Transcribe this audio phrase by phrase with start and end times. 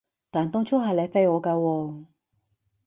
[0.31, 2.05] 但當初係你飛我㗎喎